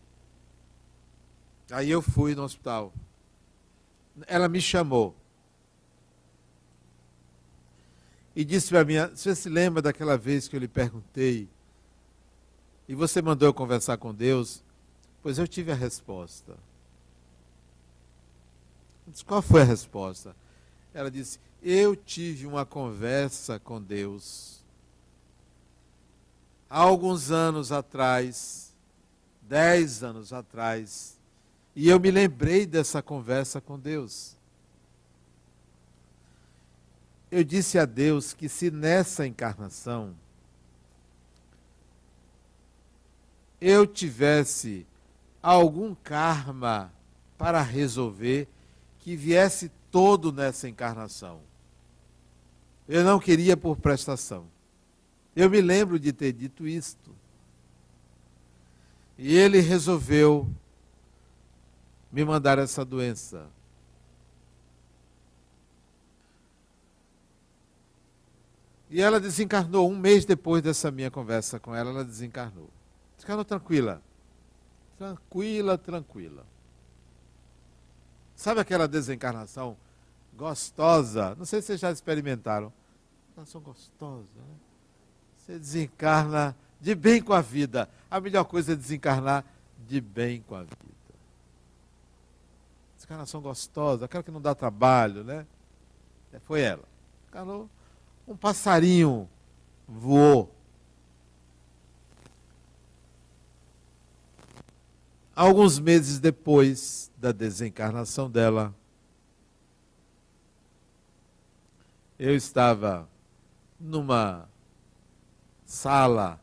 [1.71, 2.93] Aí eu fui no hospital.
[4.25, 5.15] Ela me chamou.
[8.35, 11.49] E disse para mim: Você se lembra daquela vez que eu lhe perguntei?
[12.87, 14.63] E você mandou eu conversar com Deus?
[15.27, 16.53] Pois eu tive a resposta.
[19.05, 20.33] Eu disse, qual foi a resposta?
[20.93, 24.63] Ela disse: Eu tive uma conversa com Deus.
[26.69, 28.73] Há alguns anos atrás,
[29.41, 31.19] dez anos atrás,
[31.75, 34.33] e eu me lembrei dessa conversa com Deus.
[37.29, 40.15] Eu disse a Deus que se nessa encarnação
[43.59, 44.87] eu tivesse
[45.53, 46.91] algum karma
[47.37, 48.49] para resolver
[48.99, 51.39] que viesse todo nessa encarnação.
[52.87, 54.45] Eu não queria por prestação.
[55.33, 57.15] Eu me lembro de ter dito isto.
[59.17, 60.49] E ele resolveu
[62.11, 63.47] me mandar essa doença.
[68.89, 72.69] E ela desencarnou um mês depois dessa minha conversa com ela, ela desencarnou.
[73.15, 74.01] Desencarnou tranquila.
[74.97, 76.45] Tranquila, tranquila.
[78.35, 79.77] Sabe aquela desencarnação
[80.35, 81.35] gostosa?
[81.35, 82.71] Não sei se vocês já experimentaram.
[83.25, 84.55] Desencarnação gostosa, né?
[85.37, 87.89] Você desencarna de bem com a vida.
[88.09, 89.45] A melhor coisa é desencarnar
[89.87, 90.75] de bem com a vida.
[92.95, 95.45] Desencarnação gostosa, aquela que não dá trabalho, né?
[96.33, 96.83] É, foi ela.
[97.29, 97.69] Encarnou.
[98.27, 99.29] Um passarinho
[99.87, 100.53] voou
[105.37, 108.73] Alguns meses depois da desencarnação dela,
[112.17, 113.07] eu estava
[113.79, 114.49] numa
[115.63, 116.41] sala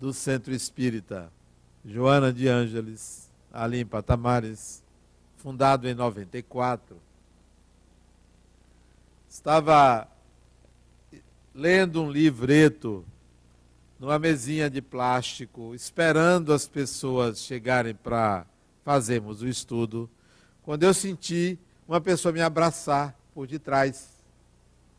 [0.00, 1.30] do Centro Espírita
[1.84, 4.82] Joana de Ângeles, ali em Patamares,
[5.36, 6.96] fundado em 94.
[9.28, 10.08] Estava
[11.54, 13.06] lendo um livreto
[13.98, 18.46] numa mesinha de plástico, esperando as pessoas chegarem para
[18.84, 20.08] fazermos o estudo,
[20.62, 24.18] quando eu senti uma pessoa me abraçar por detrás,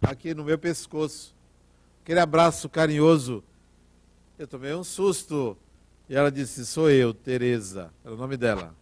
[0.01, 1.35] aqui no meu pescoço.
[2.03, 3.43] Aquele abraço carinhoso.
[4.37, 5.57] Eu tomei um susto.
[6.09, 7.93] E ela disse: Sou eu, Tereza.
[8.03, 8.73] Era o nome dela.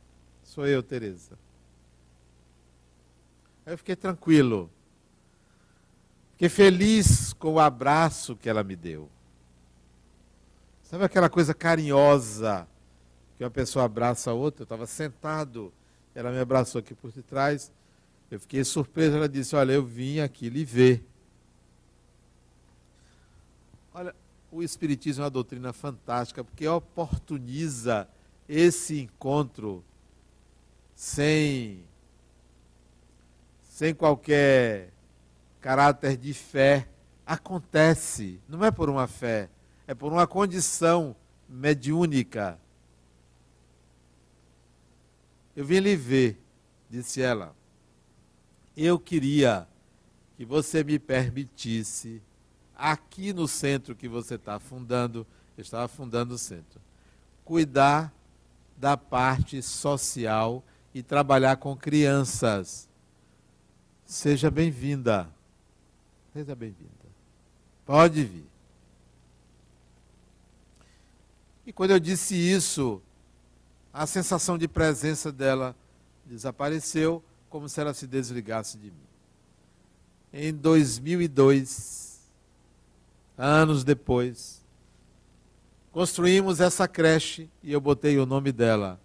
[0.44, 1.38] Sou eu, Tereza.
[3.66, 4.70] Aí eu fiquei tranquilo.
[6.34, 9.10] Fiquei feliz com o abraço que ela me deu.
[10.90, 12.66] Sabe aquela coisa carinhosa
[13.38, 14.62] que uma pessoa abraça a outra?
[14.62, 15.74] Eu estava sentado,
[16.16, 17.70] ela me abraçou aqui por detrás.
[18.32, 19.18] Eu fiquei surpreso.
[19.18, 21.04] Ela disse: Olha, eu vim aqui lhe ver.
[23.94, 24.16] Olha,
[24.50, 28.08] o Espiritismo é uma doutrina fantástica, porque oportuniza
[28.48, 29.84] esse encontro
[30.96, 31.84] sem,
[33.68, 34.94] sem qualquer
[35.60, 36.88] caráter de fé.
[37.26, 39.50] Acontece, não é por uma fé,
[39.88, 41.16] é por uma condição
[41.48, 42.60] mediúnica.
[45.56, 46.40] Eu vim lhe ver,
[46.90, 47.56] disse ela.
[48.76, 49.68] eu queria
[50.36, 52.22] que você me permitisse,
[52.76, 55.26] aqui no centro que você está fundando,
[55.58, 56.80] eu estava fundando o centro,
[57.44, 58.14] cuidar
[58.76, 60.64] da parte social
[60.94, 62.88] e trabalhar com crianças.
[64.06, 65.28] Seja bem-vinda.
[66.34, 66.92] Seja bem-vinda.
[67.84, 68.57] Pode vir.
[71.68, 73.02] E quando eu disse isso,
[73.92, 75.76] a sensação de presença dela
[76.26, 79.08] desapareceu, como se ela se desligasse de mim.
[80.32, 82.22] Em 2002,
[83.38, 84.66] anos depois,
[85.92, 88.98] construímos essa creche e eu botei o nome dela.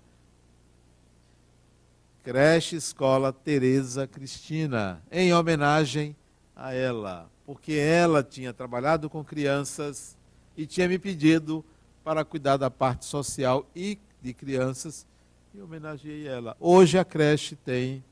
[2.22, 6.14] Creche Escola Tereza Cristina, em homenagem
[6.54, 10.16] a ela, porque ela tinha trabalhado com crianças
[10.56, 11.64] e tinha me pedido
[12.04, 15.06] para cuidar da parte social e de crianças
[15.54, 16.56] e homenageei ela.
[16.58, 18.02] Hoje a creche tem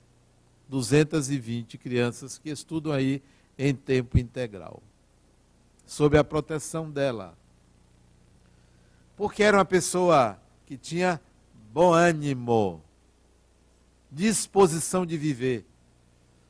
[0.68, 3.22] 220 crianças que estudam aí
[3.59, 4.82] em tempo integral,
[5.86, 7.36] sob a proteção dela.
[9.16, 11.20] Porque era uma pessoa que tinha
[11.72, 12.82] bom ânimo,
[14.11, 15.66] disposição de viver.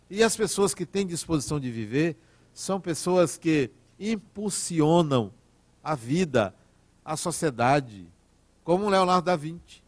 [0.09, 2.17] E as pessoas que têm disposição de viver
[2.53, 5.33] são pessoas que impulsionam
[5.83, 6.55] a vida,
[7.05, 8.07] a sociedade,
[8.65, 9.83] como Leonardo da Vinci.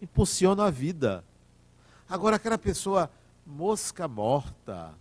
[0.00, 1.24] Impulsiona a vida.
[2.08, 3.10] Agora, aquela pessoa
[3.46, 4.94] mosca morta,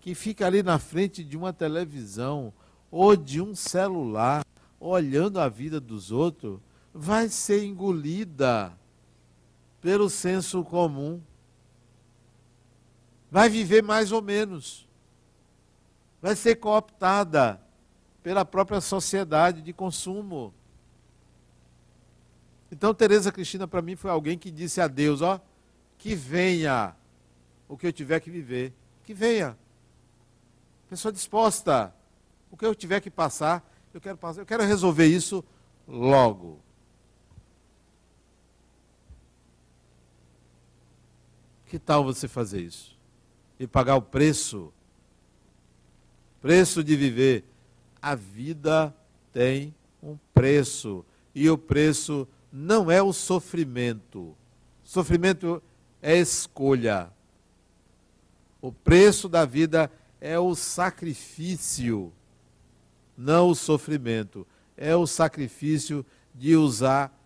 [0.00, 2.52] que fica ali na frente de uma televisão
[2.90, 4.44] ou de um celular,
[4.78, 6.58] olhando a vida dos outros,
[6.92, 8.72] vai ser engolida
[9.80, 11.20] pelo senso comum.
[13.30, 14.88] Vai viver mais ou menos.
[16.20, 17.60] Vai ser cooptada
[18.22, 20.52] pela própria sociedade de consumo.
[22.70, 25.40] Então, Tereza Cristina, para mim, foi alguém que disse a Deus: ó,
[25.98, 26.94] que venha
[27.68, 28.72] o que eu tiver que viver,
[29.04, 29.56] que venha.
[30.88, 31.94] Pessoa disposta.
[32.50, 33.64] O que eu tiver que passar,
[33.94, 35.44] eu quero passar, eu quero resolver isso
[35.86, 36.58] logo.
[41.66, 42.98] Que tal você fazer isso?
[43.56, 44.72] E pagar o preço?
[46.40, 47.44] Preço de viver.
[48.00, 48.94] A vida
[49.32, 51.04] tem um preço.
[51.34, 54.36] E o preço não é o sofrimento.
[54.82, 55.62] Sofrimento
[56.02, 57.12] é escolha.
[58.60, 59.90] O preço da vida
[60.20, 62.12] é o sacrifício,
[63.16, 64.46] não o sofrimento.
[64.76, 67.16] É o sacrifício de usar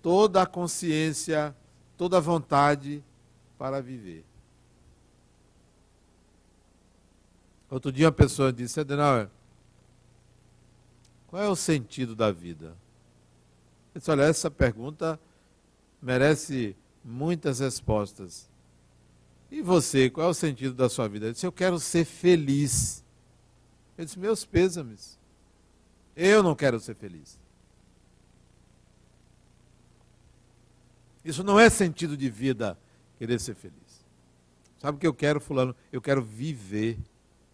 [0.00, 1.54] toda a consciência,
[1.96, 3.04] toda a vontade
[3.58, 4.24] para viver.
[7.70, 9.28] Outro dia uma pessoa disse, Adenauer,
[11.30, 12.76] qual é o sentido da vida?
[13.94, 15.18] Disse, olha, essa pergunta
[16.02, 18.50] merece muitas respostas.
[19.48, 21.26] E você, qual é o sentido da sua vida?
[21.26, 23.04] Ele disse, eu quero ser feliz.
[23.96, 25.20] Eu disse, meus pêsames.
[26.16, 27.38] Eu não quero ser feliz.
[31.24, 32.76] Isso não é sentido de vida,
[33.18, 34.04] querer ser feliz.
[34.80, 35.76] Sabe o que eu quero, fulano?
[35.92, 36.98] Eu quero viver.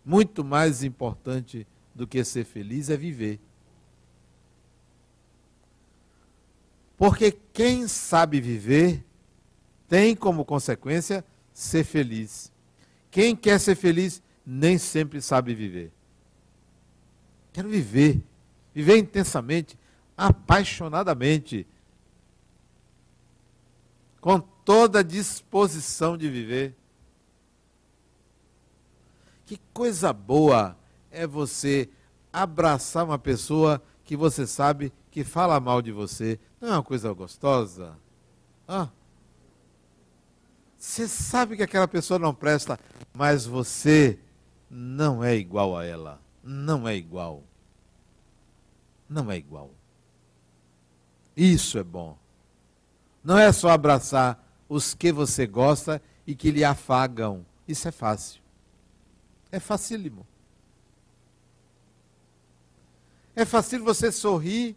[0.02, 3.38] Muito mais importante do que ser feliz é viver.
[6.96, 9.04] Porque quem sabe viver
[9.88, 12.52] tem como consequência ser feliz.
[13.10, 15.92] Quem quer ser feliz nem sempre sabe viver.
[17.52, 18.22] Quero viver,
[18.74, 19.78] viver intensamente,
[20.16, 21.66] apaixonadamente,
[24.20, 26.74] com toda a disposição de viver.
[29.46, 30.76] Que coisa boa
[31.10, 31.88] é você
[32.32, 36.38] abraçar uma pessoa que você sabe que fala mal de você.
[36.60, 37.96] Não é uma coisa gostosa?
[38.68, 38.90] Ah.
[40.76, 42.78] Você sabe que aquela pessoa não presta,
[43.14, 44.18] mas você
[44.68, 46.20] não é igual a ela.
[46.44, 47.42] Não é igual.
[49.08, 49.70] Não é igual.
[51.34, 52.18] Isso é bom.
[53.24, 54.38] Não é só abraçar
[54.68, 57.46] os que você gosta e que lhe afagam.
[57.66, 58.42] Isso é fácil.
[59.50, 60.26] É facílimo.
[63.34, 64.76] É fácil você sorrir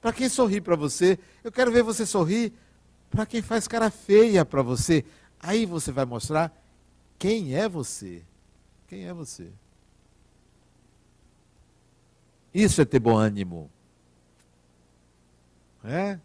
[0.00, 2.52] para quem sorri para você, eu quero ver você sorrir
[3.10, 5.04] para quem faz cara feia para você.
[5.38, 6.56] Aí você vai mostrar
[7.18, 8.22] quem é você.
[8.86, 9.50] Quem é você?
[12.52, 13.70] Isso é ter bom ânimo.
[15.84, 16.18] É?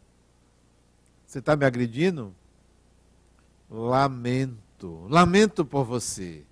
[1.26, 2.34] Você está me agredindo?
[3.70, 5.06] Lamento.
[5.10, 6.44] Lamento por você.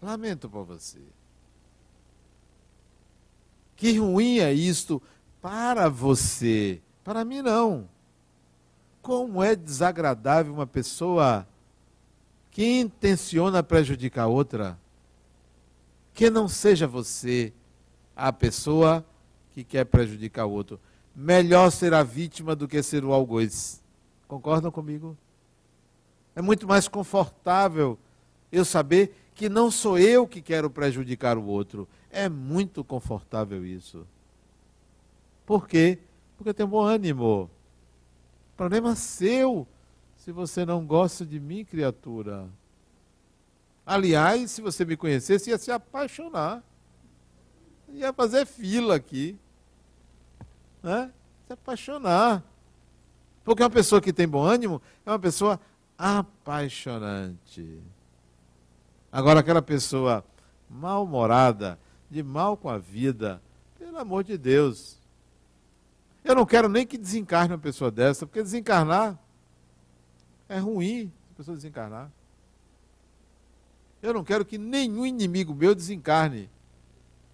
[0.00, 1.00] Lamento por você.
[3.76, 5.02] Que ruim é isto
[5.42, 6.80] para você.
[7.02, 7.88] Para mim, não.
[9.02, 11.46] Como é desagradável uma pessoa
[12.52, 14.78] que intenciona prejudicar outra,
[16.14, 17.52] que não seja você
[18.14, 19.04] a pessoa
[19.52, 20.78] que quer prejudicar o outro.
[21.16, 23.82] Melhor ser a vítima do que ser o algoz.
[24.28, 25.16] Concordam comigo?
[26.36, 27.98] É muito mais confortável
[28.50, 31.88] eu saber que não sou eu que quero prejudicar o outro.
[32.10, 34.06] É muito confortável isso.
[35.52, 35.98] Por quê?
[36.38, 37.50] Porque tenho bom ânimo.
[38.56, 39.68] Problema seu
[40.16, 42.48] se você não gosta de mim, criatura.
[43.84, 46.64] Aliás, se você me conhecesse, ia se apaixonar.
[47.90, 49.38] Ia fazer fila aqui.
[50.82, 51.12] Né?
[51.46, 52.42] Se apaixonar.
[53.44, 55.60] Porque uma pessoa que tem bom ânimo é uma pessoa
[55.98, 57.78] apaixonante.
[59.12, 60.24] Agora, aquela pessoa
[60.70, 61.78] mal-humorada,
[62.10, 63.42] de mal com a vida,
[63.78, 65.01] pelo amor de Deus.
[66.24, 69.18] Eu não quero nem que desencarne uma pessoa dessa, porque desencarnar
[70.48, 72.10] é ruim, a pessoa desencarnar.
[74.02, 76.50] Eu não quero que nenhum inimigo meu desencarne.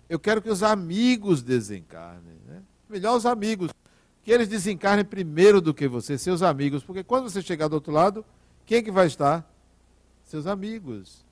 [0.09, 2.39] Eu quero que os amigos desencarnem.
[2.47, 2.63] Né?
[2.89, 3.71] Melhor os amigos.
[4.23, 6.83] Que eles desencarnem primeiro do que você, seus amigos.
[6.83, 8.25] Porque quando você chegar do outro lado,
[8.67, 9.51] quem é que vai estar?
[10.25, 11.25] Seus amigos.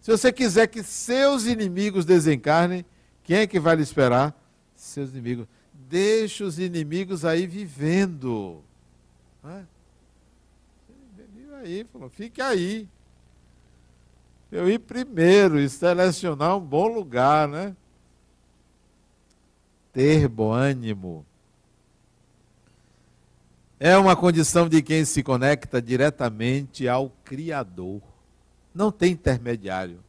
[0.00, 2.84] Se você quiser que seus inimigos desencarnem,
[3.22, 4.34] quem é que vai lhe esperar?
[4.74, 5.46] Seus inimigos.
[5.92, 8.62] Deixa os inimigos aí vivendo.
[9.44, 9.66] Né?
[11.60, 12.88] Aí, falou, fique aí.
[14.50, 17.76] Eu ir primeiro e selecionar um bom lugar, né?
[19.92, 21.26] Ter bom ânimo.
[23.78, 28.00] É uma condição de quem se conecta diretamente ao Criador.
[28.74, 30.02] Não tem intermediário.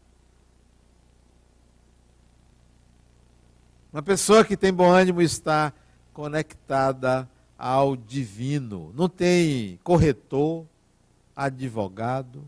[3.94, 5.72] Uma pessoa que tem bom ânimo está
[6.12, 8.91] conectada ao divino.
[8.96, 10.66] Não tem corretor,
[11.36, 12.44] advogado,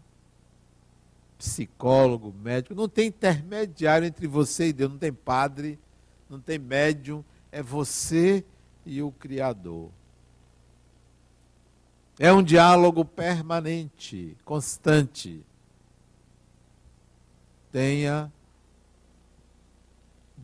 [1.38, 2.74] psicólogo, médico.
[2.74, 4.92] Não tem intermediário entre você e Deus.
[4.92, 5.80] Não tem padre,
[6.28, 7.24] não tem médium.
[7.52, 8.44] É você
[8.86, 9.92] e o Criador.
[12.18, 15.46] É um diálogo permanente, constante
[17.76, 18.32] tenha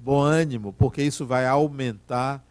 [0.04, 2.43] bom ânimo, porque isso vai aumentar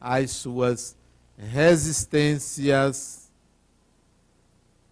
[0.00, 0.96] as suas
[1.38, 3.30] resistências,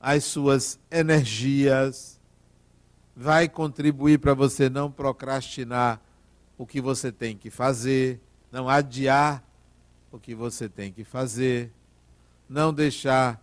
[0.00, 2.18] as suas energias,
[3.14, 6.00] vai contribuir para você não procrastinar
[6.56, 8.20] o que você tem que fazer,
[8.52, 9.42] não adiar
[10.12, 11.72] o que você tem que fazer,
[12.48, 13.40] não deixar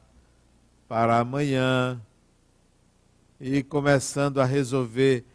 [0.88, 2.02] para amanhã.
[3.40, 5.26] E começando a resolver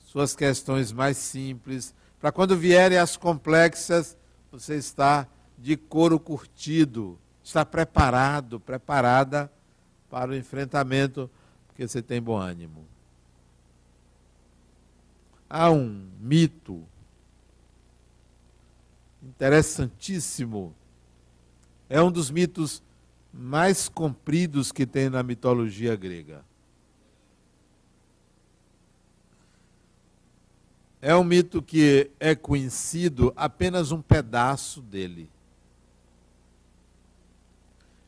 [0.00, 4.16] suas questões mais simples, para quando vierem as complexas,
[4.52, 5.26] você está
[5.58, 9.50] de couro curtido, está preparado, preparada
[10.08, 11.28] para o enfrentamento,
[11.66, 12.86] porque você tem bom ânimo.
[15.50, 16.84] Há um mito
[19.20, 20.72] interessantíssimo.
[21.90, 22.84] É um dos mitos
[23.34, 26.44] mais compridos que tem na mitologia grega.
[31.04, 35.28] É um mito que é conhecido apenas um pedaço dele.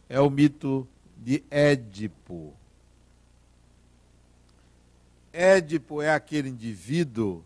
[0.09, 0.87] É o mito
[1.17, 2.55] de Édipo.
[5.33, 7.45] Édipo é aquele indivíduo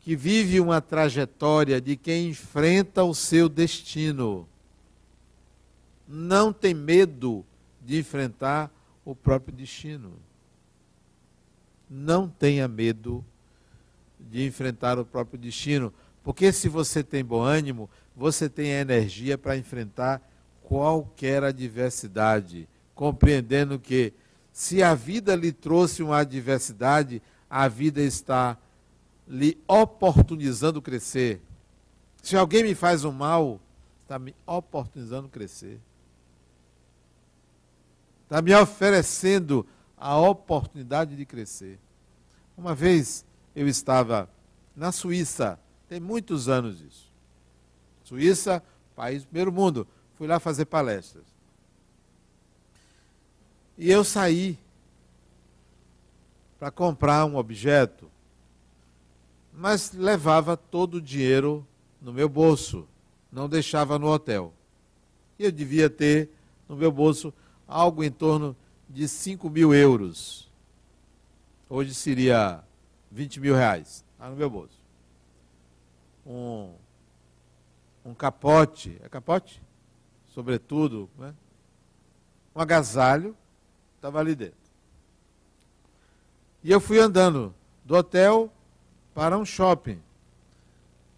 [0.00, 4.46] que vive uma trajetória de quem enfrenta o seu destino.
[6.06, 7.46] Não tem medo
[7.80, 8.70] de enfrentar
[9.06, 10.26] o próprio destino
[11.88, 13.24] não tenha medo
[14.18, 19.38] de enfrentar o próprio destino, porque se você tem bom ânimo, você tem a energia
[19.38, 20.20] para enfrentar
[20.62, 24.12] qualquer adversidade, compreendendo que
[24.52, 28.56] se a vida lhe trouxe uma adversidade, a vida está
[29.28, 31.40] lhe oportunizando crescer.
[32.22, 33.60] Se alguém me faz um mal,
[34.02, 35.78] está me oportunizando crescer.
[38.24, 39.64] Está me oferecendo
[39.96, 41.78] a oportunidade de crescer.
[42.56, 43.24] Uma vez
[43.54, 44.28] eu estava
[44.74, 47.10] na Suíça, tem muitos anos isso.
[48.04, 48.62] Suíça,
[48.94, 49.86] país do primeiro mundo.
[50.16, 51.24] Fui lá fazer palestras.
[53.76, 54.58] E eu saí
[56.58, 58.10] para comprar um objeto,
[59.52, 61.66] mas levava todo o dinheiro
[62.00, 62.86] no meu bolso,
[63.30, 64.52] não deixava no hotel.
[65.38, 66.30] E eu devia ter
[66.68, 67.32] no meu bolso
[67.68, 68.56] algo em torno
[68.88, 70.50] de 5 mil euros.
[71.68, 72.62] Hoje seria
[73.10, 74.04] 20 mil reais.
[74.12, 74.80] Está no meu bolso.
[76.24, 76.72] Um,
[78.04, 78.98] um capote.
[79.02, 79.62] É capote?
[80.28, 81.10] Sobretudo.
[81.18, 81.34] Né?
[82.54, 83.36] Um agasalho.
[83.96, 84.66] Estava ali dentro.
[86.62, 88.52] E eu fui andando do hotel
[89.14, 90.02] para um shopping.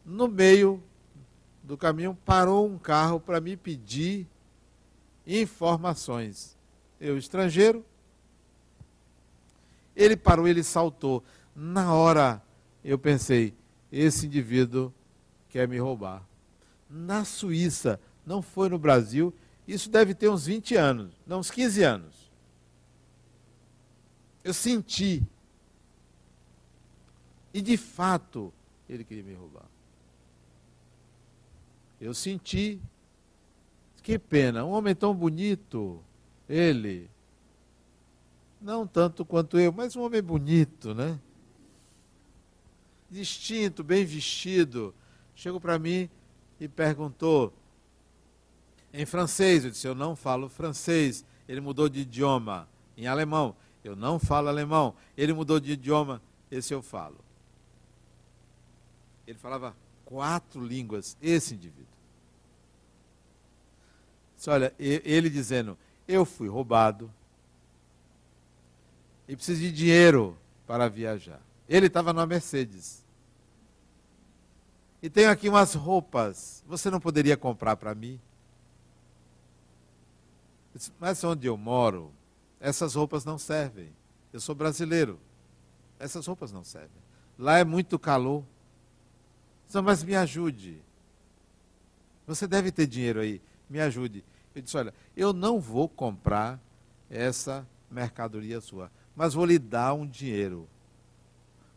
[0.04, 0.82] No meio
[1.62, 4.26] do caminho parou um carro para me pedir
[5.26, 6.57] informações.
[7.00, 7.84] Eu, estrangeiro,
[9.94, 11.22] ele parou, ele saltou.
[11.54, 12.42] Na hora
[12.84, 13.54] eu pensei,
[13.90, 14.92] esse indivíduo
[15.48, 16.26] quer me roubar.
[16.88, 19.34] Na Suíça, não foi no Brasil,
[19.66, 22.30] isso deve ter uns 20 anos, não, uns 15 anos.
[24.42, 25.22] Eu senti.
[27.52, 28.52] E de fato,
[28.88, 29.66] ele queria me roubar.
[32.00, 32.80] Eu senti.
[34.02, 36.02] Que pena, um homem tão bonito,
[36.48, 37.10] ele.
[38.60, 41.18] Não tanto quanto eu, mas um homem bonito, né?
[43.10, 44.94] Distinto, bem vestido.
[45.34, 46.10] Chegou para mim
[46.60, 47.52] e perguntou
[48.92, 49.64] em francês.
[49.64, 51.24] Eu disse: Eu não falo francês.
[51.48, 52.68] Ele mudou de idioma.
[52.96, 53.54] Em alemão.
[53.84, 54.94] Eu não falo alemão.
[55.16, 56.20] Ele mudou de idioma.
[56.50, 57.18] Esse eu falo.
[59.26, 61.86] Ele falava quatro línguas, esse indivíduo.
[64.46, 65.76] Olha, ele dizendo:
[66.08, 67.12] Eu fui roubado
[69.28, 70.36] e preciso de dinheiro
[70.66, 71.40] para viajar.
[71.68, 73.04] Ele estava numa Mercedes.
[75.02, 76.64] E tenho aqui umas roupas.
[76.66, 78.18] Você não poderia comprar para mim?
[80.98, 82.10] Mas onde eu moro,
[82.58, 83.92] essas roupas não servem.
[84.32, 85.20] Eu sou brasileiro.
[85.98, 87.02] Essas roupas não servem.
[87.38, 88.42] Lá é muito calor.
[89.66, 90.80] Disse, Mas me ajude.
[92.26, 93.42] Você deve ter dinheiro aí.
[93.68, 94.24] Me ajude.
[94.54, 96.60] Eu disse: Olha, eu não vou comprar
[97.10, 100.68] essa mercadoria sua, mas vou lhe dar um dinheiro.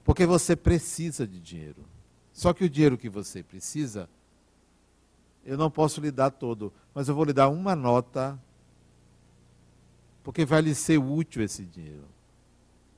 [0.04, 1.86] Porque você precisa de dinheiro.
[2.34, 4.10] Só que o dinheiro que você precisa,
[5.46, 8.40] eu não posso lhe dar todo, mas eu vou lhe dar uma nota,
[10.24, 12.06] porque vai lhe ser útil esse dinheiro.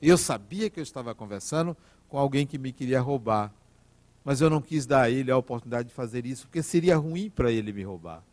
[0.01, 1.75] Eu sabia que eu estava conversando
[2.09, 3.53] com alguém que me queria roubar,
[4.23, 7.29] mas eu não quis dar a ele a oportunidade de fazer isso, porque seria ruim
[7.29, 8.23] para ele me roubar.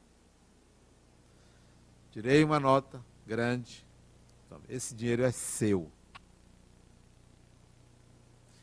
[2.11, 3.85] Tirei uma nota grande,
[4.69, 5.91] esse dinheiro é seu.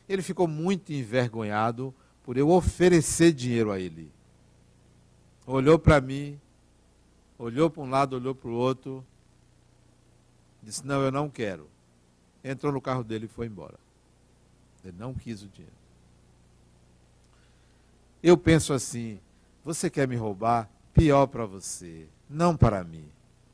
[0.08, 4.10] Ele ficou muito envergonhado por eu oferecer dinheiro a ele.
[5.46, 6.38] Olhou para mim,
[7.38, 9.04] olhou para um lado, olhou para o outro,
[10.62, 11.68] disse: Não, eu não quero.
[12.44, 13.78] Entrou no carro dele e foi embora.
[14.84, 15.76] Ele não quis o dinheiro.
[18.22, 19.18] Eu penso assim:
[19.64, 20.68] você quer me roubar?
[20.92, 23.08] Pior para você, não para mim.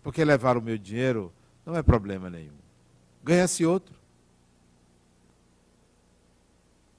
[0.04, 1.32] Porque levar o meu dinheiro
[1.66, 2.52] não é problema nenhum.
[3.24, 3.96] Ganha-se outro.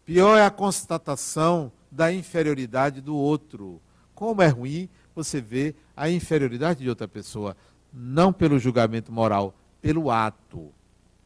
[0.03, 3.80] Pior é a constatação da inferioridade do outro.
[4.16, 7.56] Como é ruim você ver a inferioridade de outra pessoa,
[7.93, 10.72] não pelo julgamento moral, pelo ato.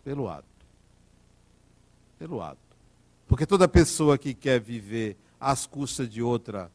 [0.03, 0.45] Pelo ato.
[2.19, 2.59] Pelo ato.
[3.25, 6.69] Porque toda pessoa que quer viver às custas de outra,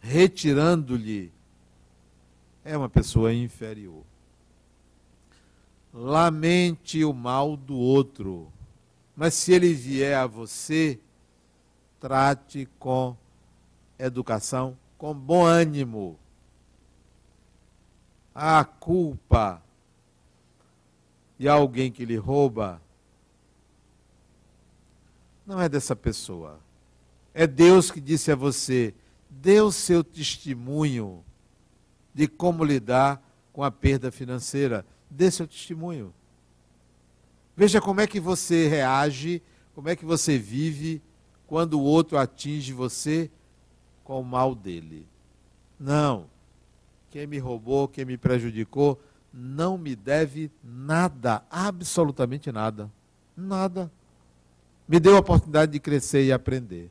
[0.00, 1.32] retirando-lhe,
[2.64, 4.02] é uma pessoa inferior.
[5.92, 8.52] Lamente o mal do outro
[9.18, 10.96] mas se ele vier a você,
[11.98, 13.16] trate com
[13.98, 16.16] educação, com bom ânimo.
[18.32, 19.60] A culpa
[21.36, 22.80] de alguém que lhe rouba
[25.44, 26.60] não é dessa pessoa.
[27.34, 28.94] É Deus que disse a você:
[29.28, 31.24] dê o seu testemunho
[32.18, 34.84] de como lidar com a perda financeira.
[35.08, 36.12] Dê seu testemunho.
[37.56, 39.40] Veja como é que você reage,
[39.72, 41.00] como é que você vive
[41.46, 43.30] quando o outro atinge você
[44.02, 45.06] com o mal dele.
[45.78, 46.26] Não.
[47.08, 49.00] Quem me roubou, quem me prejudicou,
[49.32, 52.90] não me deve nada, absolutamente nada.
[53.36, 53.92] Nada.
[54.88, 56.90] Me deu a oportunidade de crescer e aprender.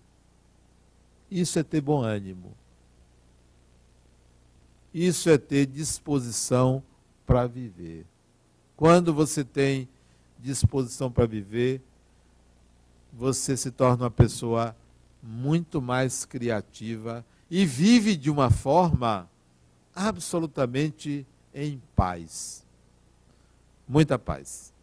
[1.29, 2.55] Isso é ter bom ânimo.
[4.93, 6.83] Isso é ter disposição
[7.25, 8.05] para viver.
[8.75, 9.87] Quando você tem
[10.39, 11.81] disposição para viver,
[13.11, 14.75] você se torna uma pessoa
[15.21, 19.29] muito mais criativa e vive de uma forma
[19.95, 22.63] absolutamente em paz.
[23.87, 24.73] Muita paz.